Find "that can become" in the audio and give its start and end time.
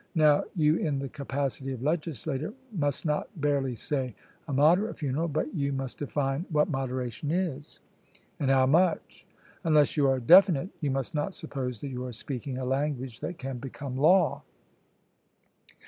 13.19-13.95